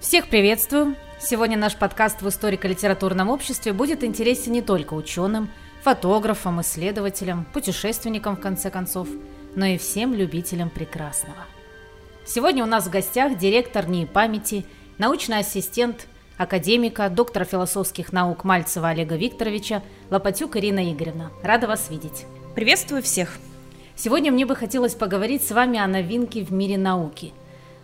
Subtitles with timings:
[0.00, 0.96] Всех приветствую!
[1.20, 5.50] Сегодня наш подкаст в историко-литературном обществе будет интересен не только ученым,
[5.82, 9.08] фотографам, исследователям, путешественникам, в конце концов,
[9.54, 11.46] но и всем любителям прекрасного.
[12.24, 14.64] Сегодня у нас в гостях директор НИИ памяти,
[14.98, 21.30] научный ассистент академика, доктора философских наук Мальцева Олега Викторовича, Лопатюк Ирина Игоревна.
[21.42, 22.26] Рада вас видеть.
[22.54, 23.38] Приветствую всех.
[24.04, 27.32] Сегодня мне бы хотелось поговорить с вами о новинке в мире науки.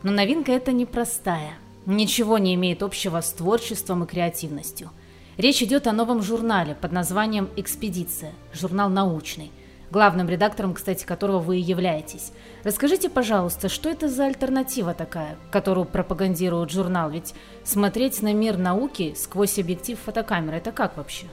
[0.02, 1.52] Но новинка эта непростая.
[1.86, 4.90] Ничего не имеет общего с творчеством и креативностью.
[5.36, 9.52] Речь идет о новом журнале под названием «Экспедиция», журнал научный,
[9.92, 12.32] главным редактором, кстати, которого вы и являетесь.
[12.64, 17.10] Расскажите, пожалуйста, что это за альтернатива такая, которую пропагандирует журнал?
[17.10, 21.26] Ведь смотреть на мир науки сквозь объектив фотокамеры– это как вообще?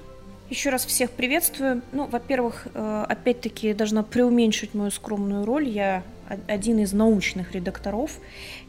[0.49, 1.81] Еще раз всех приветствую.
[1.91, 5.67] Ну, во-первых, э, опять-таки должна преуменьшить мою скромную роль.
[5.67, 6.03] Я
[6.47, 8.19] один из научных редакторов.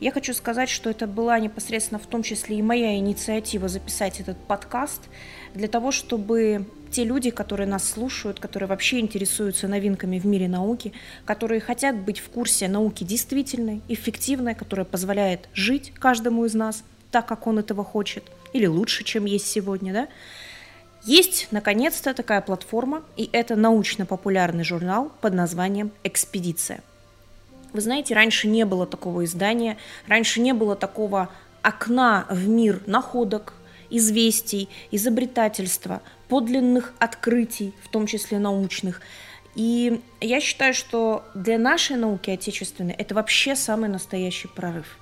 [0.00, 4.38] Я хочу сказать, что это была непосредственно в том числе и моя инициатива записать этот
[4.38, 5.02] подкаст
[5.54, 10.94] для того, чтобы те люди, которые нас слушают, которые вообще интересуются новинками в мире науки,
[11.26, 17.26] которые хотят быть в курсе науки действительной, эффективной, которая позволяет жить каждому из нас так,
[17.26, 20.08] как он этого хочет, или лучше, чем есть сегодня, да,
[21.06, 26.82] есть, наконец-то, такая платформа, и это научно-популярный журнал под названием «Экспедиция».
[27.72, 29.76] Вы знаете, раньше не было такого издания,
[30.06, 31.28] раньше не было такого
[31.62, 33.54] окна в мир находок,
[33.90, 39.00] известий, изобретательства, подлинных открытий, в том числе научных.
[39.54, 44.98] И я считаю, что для нашей науки отечественной это вообще самый настоящий прорыв.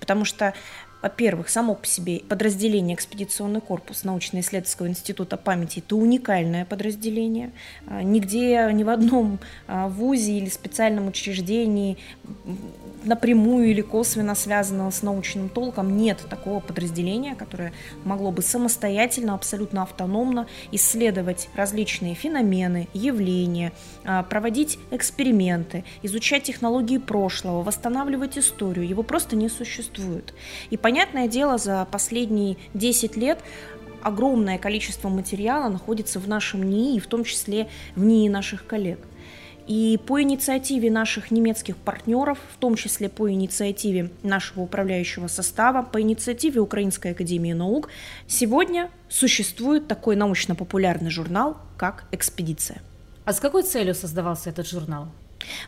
[0.00, 0.54] Потому что
[1.02, 7.50] во-первых, само по себе подразделение «Экспедиционный корпус» научно-исследовательского института памяти– это уникальное подразделение.
[7.86, 11.98] А, нигде, ни в одном а, вузе или специальном учреждении
[13.04, 17.72] напрямую или косвенно связанного с научным толком нет такого подразделения, которое
[18.04, 23.72] могло бы самостоятельно, абсолютно автономно исследовать различные феномены, явления,
[24.04, 28.86] а, проводить эксперименты, изучать технологии прошлого, восстанавливать историю.
[28.86, 30.34] Его просто не существует.
[30.70, 33.38] И понятное дело, за последние 10 лет
[34.02, 38.98] огромное количество материала находится в нашем НИИ, в том числе в НИИ наших коллег.
[39.66, 45.98] И по инициативе наших немецких партнеров, в том числе по инициативе нашего управляющего состава, по
[45.98, 47.88] инициативе Украинской академии наук,
[48.26, 52.82] сегодня существует такой научно-популярный журнал, как «Экспедиция».
[53.24, 55.08] А с какой целью создавался этот журнал?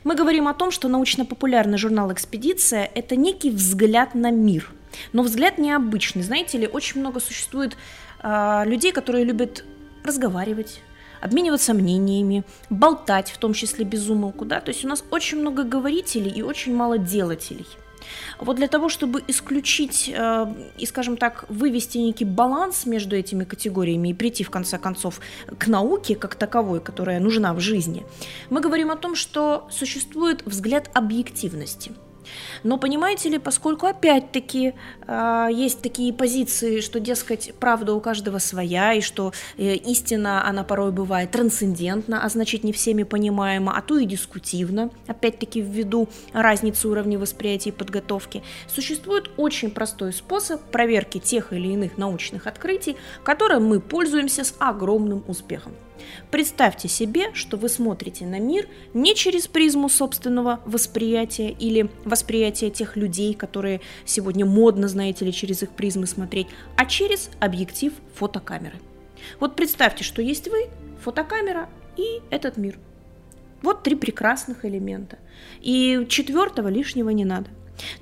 [0.05, 4.71] Мы говорим о том, что научно-популярный журнал «Экспедиция»– это некий взгляд на мир.
[5.13, 6.23] Но взгляд необычный.
[6.23, 7.77] Знаете ли, очень много существует
[8.23, 9.65] э, людей, которые любят
[10.05, 10.81] разговаривать,
[11.21, 15.65] обмениваться мнениями, болтать, в том числе без умолку, да, то есть у нас очень много
[15.65, 17.67] говорителей и очень мало делателей.
[18.39, 20.47] Вот для того, чтобы исключить э,
[20.79, 25.21] и, скажем так, вывести некий баланс между этими категориями и прийти, в конце концов,
[25.59, 28.05] к науке как таковой, которая нужна в жизни,
[28.51, 31.93] мы говорим о том, что существует взгляд объективности–
[32.63, 34.75] но понимаете ли, поскольку опять-таки
[35.07, 40.65] э, есть такие позиции, что, дескать, правда у каждого своя, и что э, истина, она
[40.65, 46.89] порой бывает трансцендентна, а значит не всеми понимаема, а то и дискутивна, опять-таки ввиду разницы
[46.89, 53.67] уровня восприятия и подготовки, существует очень простой способ проверки тех или иных научных открытий, которым
[53.67, 55.73] мы пользуемся с огромным успехом.
[56.31, 62.97] Представьте себе, что вы смотрите на мир не через призму собственного восприятия или восприятия тех
[62.97, 68.79] людей, которые сегодня модно, знаете ли, через их призмы смотреть, а через объектив фотокамеры.
[69.41, 70.69] Вот представьте, что есть вы,
[71.03, 72.79] фотокамера и этот мир.
[73.63, 75.19] Вот три прекрасных элемента.
[75.61, 77.49] И четвертого лишнего не надо.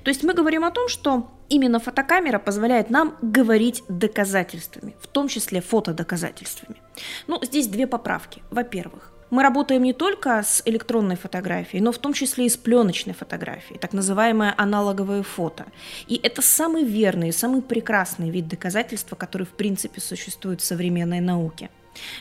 [0.03, 5.27] То есть мы говорим о том, что именно фотокамера позволяет нам говорить доказательствами, в том
[5.27, 6.81] числе фотодоказательствами.
[7.27, 8.41] Ну, здесь две поправки.
[8.49, 13.13] Во-первых, мы работаем не только с электронной фотографией, но в том числе и с пленочной
[13.13, 15.65] фотографией, так называемое аналоговое фото.
[16.07, 21.69] И это самый верный, самый прекрасный вид доказательства, который в принципе существует в современной науке.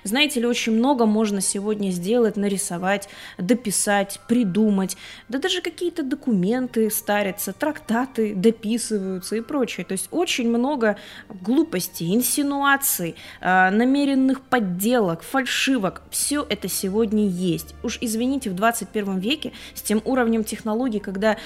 [0.04, 3.08] Знаете ли, очень много можно сегодня сделать, нарисовать,
[3.38, 4.96] дописать, придумать.
[5.28, 9.84] Да даже какие-то документы старятся, трактаты дописываются и прочее.
[9.86, 10.96] То есть очень много
[11.28, 16.02] глупостей, инсинуаций, а, намеренных подделок, фальшивок.
[16.10, 17.74] Все это сегодня есть.
[17.82, 21.36] Уж извините, в 21 веке с тем уровнем технологий, когда,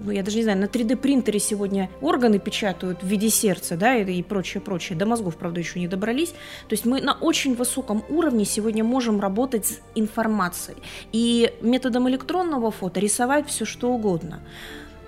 [0.00, 3.96] ну, я даже не знаю, на 3D принтере сегодня органы печатают в виде сердца, да,
[3.96, 4.98] и, и прочее, прочее.
[4.98, 6.30] До мозгов, правда, еще не добрались.
[6.30, 10.78] То есть мы на очень высоком уровне сегодня можем работать с информацией.
[11.12, 14.40] И методом электронного фото рисовать все что угодно.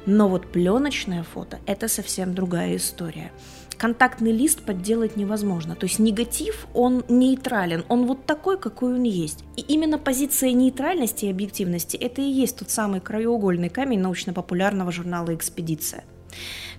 [0.07, 3.31] Но вот пленочное фото– это совсем другая история
[3.79, 5.75] контактный лист подделать невозможно.
[5.75, 9.45] То есть негатив, он нейтрален, он вот такой, какой он есть.
[9.57, 15.35] И именно позиция нейтральности и объективности– это и есть тот самый краеугольный камень научно-популярного журнала
[15.35, 16.05] «Экспедиция».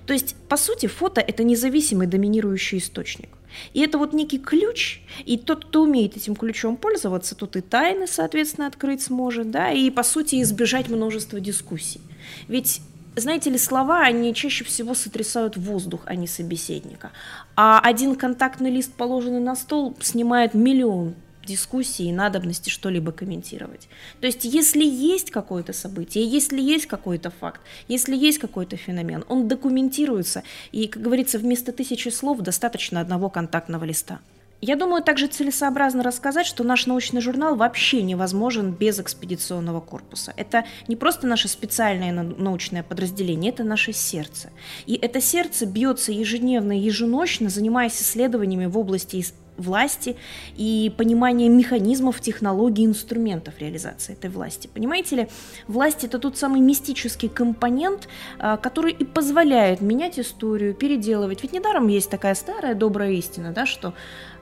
[0.06, 3.30] То есть, по сути, фото– это независимый доминирующий источник.
[3.74, 8.08] И это вот некий ключ, и тот, кто умеет этим ключом пользоваться, тот и тайны,
[8.08, 12.02] соответственно, открыть сможет, да, и, по сути, избежать множества дискуссий.
[12.48, 12.82] Ведь
[13.16, 17.12] знаете ли, слова, они чаще всего сотрясают воздух, а не собеседника.
[17.56, 21.16] А один контактный лист, положенный на стол, снимает миллион
[21.46, 23.90] дискуссий и надобности что-либо комментировать.
[24.22, 29.48] То есть, если есть какое-то событие, если есть какой-то факт, если есть какой-то феномен, он
[29.48, 34.20] документируется, и, как говорится, вместо тысячи слов достаточно одного контактного листа.
[34.62, 40.34] Я думаю, также целесообразно рассказать, что наш научный журнал вообще невозможен без экспедиционного корпуса.
[40.36, 44.50] Это не просто наше специальное научное подразделение, это наше сердце.
[44.86, 49.16] И это сердце бьется ежедневно, еженочно, занимаясь исследованиями в области
[49.60, 50.16] власти
[50.56, 54.70] и понимания механизмов, технологий, инструментов реализации этой власти.
[54.74, 55.28] Понимаете ли,
[55.68, 58.08] власть это тот самый мистический компонент,
[58.40, 61.44] а, который и позволяет менять историю, переделывать.
[61.44, 63.94] Ведь недаром есть такая старая добрая истина, да, что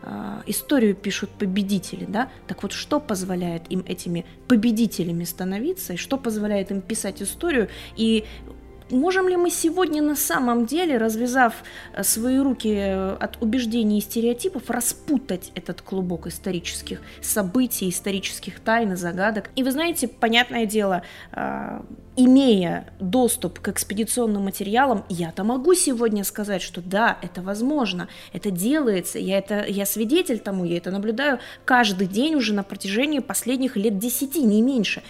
[0.02, 6.18] э, историю пишут победители, да, так вот что позволяет им этими победителями становиться, и что
[6.18, 8.26] позволяет им писать историю, и
[8.90, 11.54] Можем ли мы сегодня на самом деле, развязав
[11.94, 18.94] э, свои руки э, от убеждений и стереотипов, распутать этот клубок исторических событий, исторических тайн
[18.94, 19.50] и загадок?
[19.56, 21.04] И вы знаете, понятное дело,
[21.34, 21.82] э,
[22.16, 29.20] имея доступ к экспедиционным материалам, я-то могу сегодня сказать, что да, это возможно, это делается,
[29.20, 34.00] я, это, я свидетель тому, я это наблюдаю каждый день уже на протяжении последних лет
[34.00, 35.04] десяти, не меньше.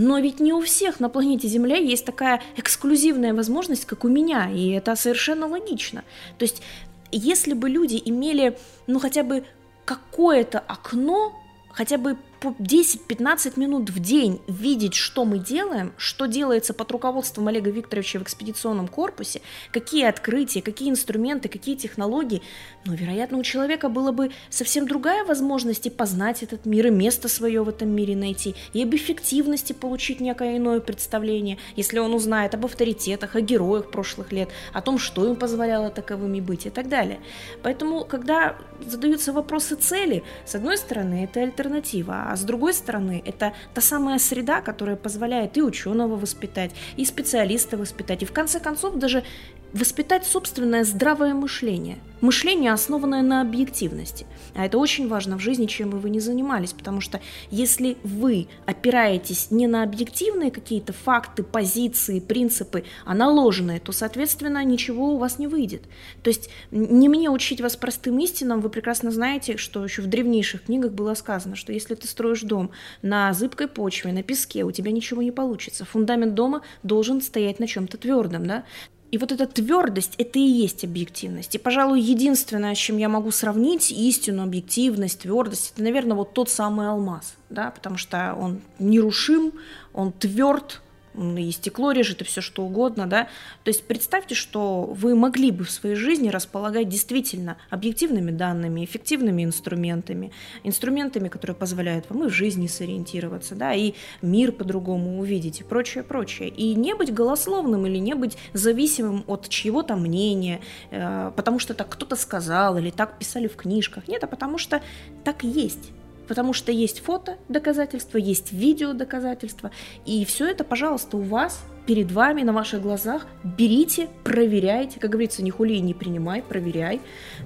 [0.00, 4.48] Но ведь не у всех на планете Земля есть такая эксклюзивная возможность, как у меня,
[4.48, 6.04] и это совершенно логично.
[6.38, 6.62] То есть,
[7.10, 8.56] если бы люди имели,
[8.86, 9.44] ну, хотя бы
[9.84, 11.32] какое-то окно,
[11.72, 17.48] хотя бы по 10-15 минут в день видеть, что мы делаем, что делается под руководством
[17.48, 19.40] Олега Викторовича в экспедиционном корпусе,
[19.72, 22.42] какие открытия, какие инструменты, какие технологии,
[22.84, 27.28] но, вероятно, у человека была бы совсем другая возможность и познать этот мир, и место
[27.28, 32.54] свое в этом мире найти, и об эффективности получить некое иное представление, если он узнает
[32.54, 36.88] об авторитетах, о героях прошлых лет, о том, что им позволяло таковыми быть и так
[36.88, 37.18] далее.
[37.62, 38.56] Поэтому, когда
[38.86, 44.18] задаются вопросы цели, с одной стороны, это альтернатива, а с другой стороны, это та самая
[44.18, 49.24] среда, которая позволяет и ученого воспитать, и специалиста воспитать, и в конце концов даже
[49.72, 51.98] воспитать собственное здравое мышление.
[52.20, 54.26] Мышление, основанное на объективности.
[54.56, 57.20] А это очень важно в жизни, чем бы вы ни занимались, потому что
[57.52, 65.14] если вы опираетесь не на объективные какие-то факты, позиции, принципы, а наложенные, то, соответственно, ничего
[65.14, 65.82] у вас не выйдет.
[66.24, 70.64] То есть не мне учить вас простым истинам, вы прекрасно знаете, что еще в древнейших
[70.64, 74.90] книгах было сказано, что если ты строишь дом на зыбкой почве, на песке, у тебя
[74.90, 75.84] ничего не получится.
[75.84, 78.64] Фундамент дома должен стоять на чем-то твердом, да?
[79.10, 81.54] И вот эта твердость– это и есть объективность.
[81.54, 86.50] И, пожалуй, единственное, с чем я могу сравнить истину, объективность, твердость, это, наверное, вот тот
[86.50, 89.52] самый алмаз, да, потому что он нерушим,
[89.94, 90.82] он тверд,
[91.18, 93.28] и стекло режет, и все что угодно, да.
[93.64, 99.44] То есть представьте, что вы могли бы в своей жизни располагать действительно объективными данными, эффективными
[99.44, 100.32] инструментами,
[100.64, 106.04] инструментами, которые позволяют вам и в жизни сориентироваться, да, и мир по-другому увидеть, и прочее,
[106.04, 106.48] прочее.
[106.48, 110.60] И не быть голословным или не быть зависимым от чьего-то мнения,
[110.90, 114.08] э, потому что так кто-то сказал или так писали в книжках.
[114.08, 114.82] Нет, а потому что
[115.24, 115.90] так есть
[116.28, 119.70] потому что есть фото доказательства, есть видео доказательства,
[120.04, 125.42] и все это, пожалуйста, у вас, перед вами, на ваших глазах, берите, проверяйте, как говорится,
[125.42, 127.00] не хули не принимай, проверяй,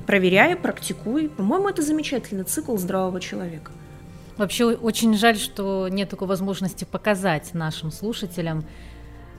[0.06, 1.28] проверяй, практикуй.
[1.28, 3.70] По-моему, это замечательный цикл здравого человека.
[4.36, 8.64] Вообще очень жаль, что нет такой возможности показать нашим слушателям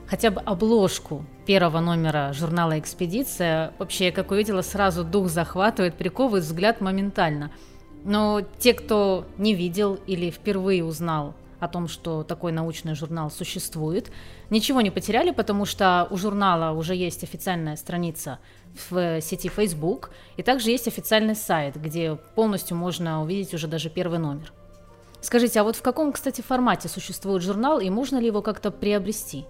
[0.06, 3.72] хотя бы обложку первого номера журнала «Экспедиция».
[3.78, 7.50] Вообще, я как увидела, сразу дух захватывает, приковывает взгляд моментально–
[8.04, 14.10] но те, кто не видел или впервые узнал о том, что такой научный журнал существует,
[14.50, 18.38] ничего не потеряли, потому что у журнала уже есть официальная страница
[18.90, 24.18] в сети Facebook, и также есть официальный сайт, где полностью можно увидеть уже даже первый
[24.18, 24.52] номер.
[25.22, 29.46] Скажите, а вот в каком, кстати, формате существует журнал и можно ли его как-то приобрести?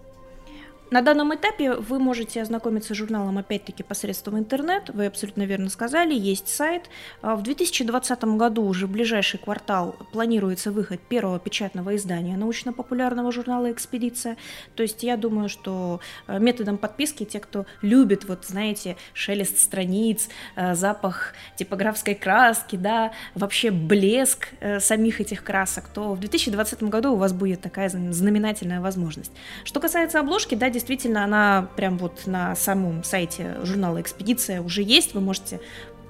[0.91, 4.91] На данном этапе вы можете ознакомиться с журналом опять-таки посредством интернет.
[4.91, 6.91] Вы абсолютно верно сказали, есть сайт.
[7.23, 13.73] А, в 2020 году уже в ближайший квартал планируется выход первого печатного издания научно-популярного журнала
[13.73, 14.37] «Экспедиция».
[14.77, 20.29] То есть я думаю, что э, методом подписки те, кто любит, вот знаете, шелест страниц,
[20.55, 27.15] э, запах типографской краски, да, вообще блеск э, самих этих красок, то в 2020 году
[27.15, 29.33] у вас будет такая знаменательная возможность.
[29.65, 34.83] Что касается обложки, да, действительно, действительно она прям вот на самом сайте журнала «Экспедиция» уже
[34.83, 35.61] есть, вы можете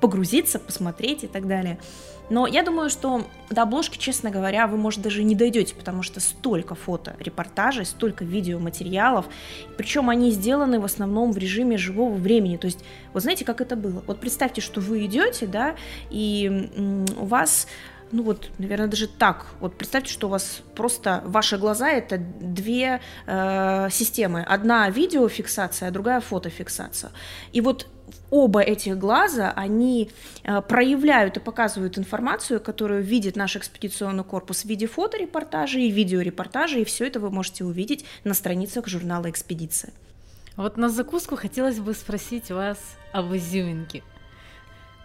[0.01, 1.79] погрузиться, посмотреть и так далее.
[2.29, 6.19] Но я думаю, что до обложки, честно говоря, вы, может, даже не дойдете, потому что
[6.19, 9.27] столько фото, репортажей, столько видеоматериалов,
[9.77, 12.57] причем они сделаны в основном в режиме живого времени.
[12.57, 14.03] То есть, вот знаете, как это было?
[14.09, 15.77] Вот представьте, что вы идете, да,
[16.11, 16.69] и
[17.17, 17.69] у вас
[18.15, 19.47] ну вот, наверное, даже так.
[19.59, 24.43] Вот представьте, что у вас просто ваши глаза это две э, системы.
[24.43, 27.11] Одна видеофиксация, а другая фотофиксация.
[27.53, 27.89] И вот
[28.31, 30.13] оба этих глаза, они
[30.45, 36.83] э, проявляют и показывают информацию, которую видит наш экспедиционный корпус в виде фоторепортажей и видеорепортажей,
[36.83, 39.93] и все это вы можете увидеть на страницах журнала «Экспедиция».
[40.57, 42.79] Вот на закуску хотелось бы спросить вас
[43.13, 44.05] об изюминке.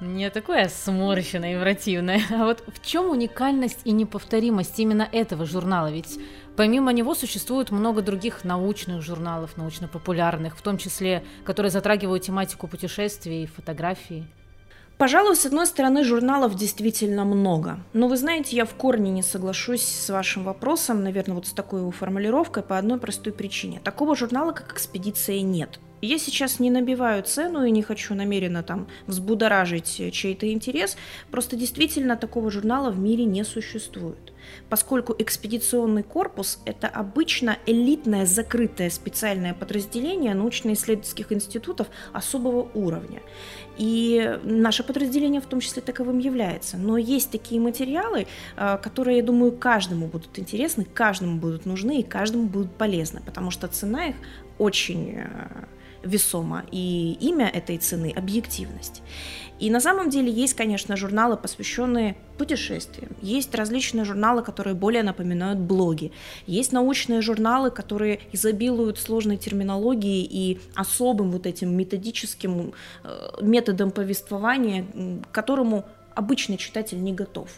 [0.01, 2.21] Не такое сморщенное и противное.
[2.31, 5.91] А вот в чем уникальность и неповторимость именно этого журнала?
[5.91, 6.19] Ведь
[6.55, 13.43] помимо него существует много других научных журналов, научно-популярных, в том числе, которые затрагивают тематику путешествий
[13.43, 14.25] и фотографии.
[14.97, 17.79] Пожалуй, с одной стороны, журналов действительно много.
[17.93, 21.89] Но вы знаете, я в корне не соглашусь с вашим вопросом, наверное, вот с такой
[21.91, 23.79] формулировкой по одной простой причине.
[23.81, 25.79] Такого журнала, как «Экспедиция», нет.
[26.01, 30.95] Я сейчас не набиваю цену и не хочу намеренно там взбудоражить чей-то интерес,
[31.29, 34.33] просто действительно такого журнала в мире не существует,
[34.69, 43.21] поскольку экспедиционный корпус– это обычно элитное закрытое специальное подразделение научно-исследовательских институтов особого уровня.
[43.77, 46.77] И наше подразделение в том числе таковым является.
[46.77, 48.27] Но есть такие материалы,
[48.57, 53.51] э, которые, я думаю, каждому будут интересны, каждому будут нужны и каждому будут полезны, потому
[53.51, 54.15] что цена их
[54.57, 55.65] очень э,
[56.03, 59.01] весомо, и имя этой цены– объективность.
[59.59, 63.11] И на самом деле есть, конечно, журналы, посвященные путешествиям.
[63.21, 66.13] Есть различные журналы, которые более напоминают блоги.
[66.47, 74.85] Есть научные журналы, которые изобилуют сложной терминологией и особым вот этим методическим э, методом повествования,
[75.29, 77.49] к которому обычный читатель не готов.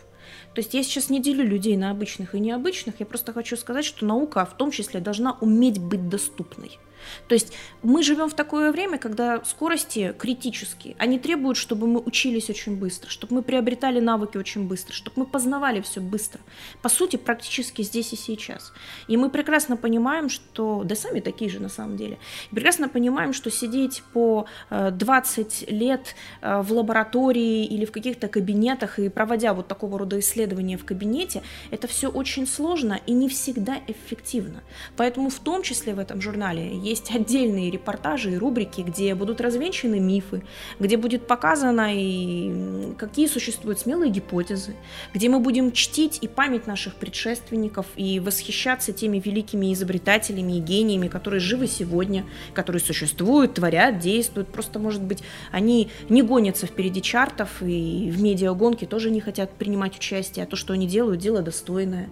[0.53, 3.86] То есть я сейчас не делю людей на обычных и необычных, я просто хочу сказать,
[3.86, 6.79] что наука в том числе должна уметь быть доступной.
[7.27, 7.53] То есть
[7.84, 10.96] мы живем в такое время, когда скорости критические.
[10.98, 15.25] Они требуют, чтобы мы учились очень быстро, чтобы мы приобретали навыки очень быстро, чтобы мы
[15.25, 16.41] познавали все быстро.
[16.81, 18.74] По сути, практически здесь и сейчас.
[19.08, 20.84] И мы прекрасно понимаем, что...
[20.84, 22.17] Да сами такие же на самом деле.
[22.51, 29.00] Прекрасно понимаем, что сидеть по 20 э, лет э, в лаборатории или в каких-то кабинетах
[29.00, 33.77] и проводя вот такого рода исследования в кабинете, это все очень сложно и не всегда
[33.88, 34.63] эффективно.
[34.98, 40.00] Поэтому в том числе в этом журнале есть отдельные репортажи и рубрики, где будут развенчаны
[40.00, 40.43] мифы,
[40.79, 44.75] где будет показано и какие существуют смелые гипотезы,
[45.13, 51.07] где мы будем чтить и память наших предшественников и восхищаться теми великими изобретателями и гениями,
[51.07, 54.50] которые живы сегодня, которые существуют, творят, действуют.
[54.50, 59.98] Просто, может быть, они не гонятся впереди чартов и в медиагонке тоже не хотят принимать
[59.98, 62.10] участие, а то, что они делают, дело достойное.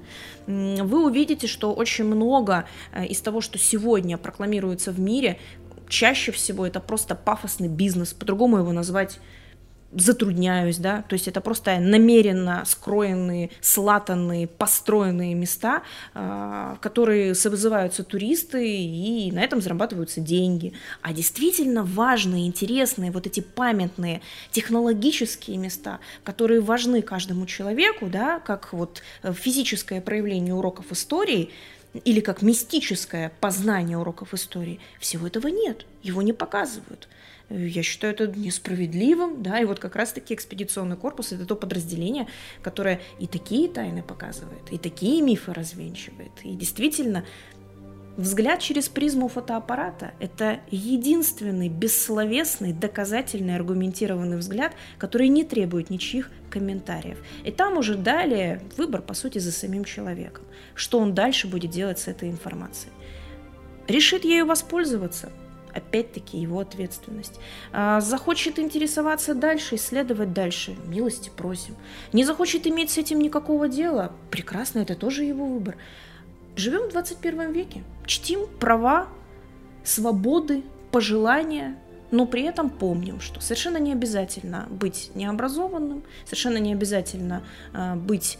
[0.47, 5.37] Вы увидите, что очень много э, из того, что сегодня прокламируют рекламируется в мире,
[5.87, 9.19] чаще всего это просто пафосный бизнес, по-другому его назвать
[9.91, 15.81] затрудняюсь, да, то есть это просто намеренно скроенные, слатанные, построенные места,
[16.13, 20.73] а, в которые вызываются туристы и на этом зарабатываются деньги.
[21.01, 24.21] А действительно важные, интересные, вот эти памятные
[24.51, 31.49] технологические места, которые важны каждому человеку, да, как вот физическое проявление уроков истории,
[31.93, 34.79] или как мистическое познание уроков истории.
[34.99, 37.07] Всего этого нет, его не показывают.
[37.49, 42.27] Я считаю это несправедливым, да, и вот как раз-таки экспедиционный корпус– это то подразделение,
[42.61, 47.25] которое и такие тайны показывает, и такие мифы развенчивает, и действительно
[48.19, 57.17] Взгляд через призму фотоаппарата– это единственный бессловесный, доказательный, аргументированный взгляд, который не требует ничьих комментариев.
[57.45, 60.43] И там уже далее выбор, по сути, за самим человеком.
[60.75, 62.91] Что он дальше будет делать с этой информацией.
[63.87, 65.31] Решит ею воспользоваться–
[65.73, 67.39] опять-таки его ответственность.
[67.71, 71.75] А, захочет интересоваться дальше, исследовать дальше, милости просим.
[72.13, 75.77] Не захочет иметь с этим никакого дела, прекрасно, это тоже его выбор.
[76.59, 79.07] Живем в 21 веке, чтим права
[79.85, 80.61] свободы,
[80.91, 81.77] пожелания,
[82.11, 88.37] но при этом помним, что совершенно не обязательно быть необразованным, совершенно не обязательно э, быть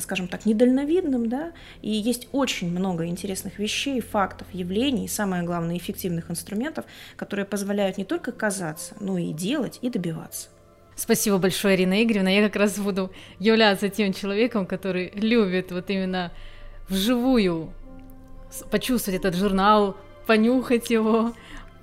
[0.00, 5.76] скажем так, недальновидным, да, и есть очень много интересных вещей, фактов, явлений, и самое главное,
[5.76, 6.84] эффективных инструментов,
[7.16, 10.48] которые позволяют не только казаться, но и делать, и добиваться.
[10.96, 12.28] Спасибо большое, Ирина Игоревна.
[12.28, 16.30] Я как раз буду являться тем человеком, который любит вот именно
[16.90, 17.72] вживую
[18.70, 21.32] почувствовать этот журнал, понюхать его,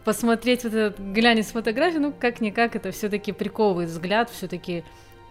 [0.04, 4.84] посмотреть вот этот глянец фотографии, ну, как-никак, это все-таки приковывает взгляд, все-таки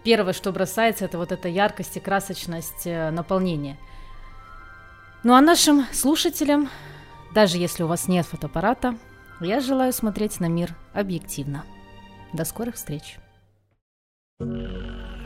[0.03, 3.77] первое, что бросается, это вот эта яркость и красочность э, наполнения.
[5.23, 6.69] Ну а нашим слушателям,
[7.33, 8.97] даже если у вас нет фотоаппарата,
[9.41, 11.63] я желаю смотреть на мир объективно.
[12.33, 13.17] До скорых встреч!
[14.39, 15.16] thank you